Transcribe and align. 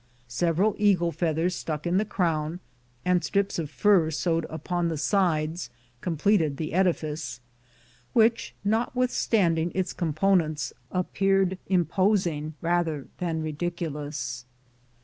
Sev 0.27 0.57
eral 0.57 0.73
eagle 0.79 1.11
feathers 1.11 1.53
stuck 1.55 1.85
in 1.85 1.99
the 1.99 2.05
crown 2.05 2.59
and 3.05 3.23
strips 3.23 3.59
of 3.59 3.69
fur 3.69 4.09
sewed 4.09 4.47
upon 4.49 4.87
the 4.87 4.97
sides 4.97 5.69
completed 6.01 6.57
the 6.57 6.73
edifice, 6.73 7.39
which, 8.13 8.55
notwithstanding 8.63 9.71
its 9.75 9.93
components, 9.93 10.73
appeared 10.91 11.59
imposing 11.67 12.55
rather 12.61 13.09
than 13.19 13.43
ridiculous. 13.43 14.45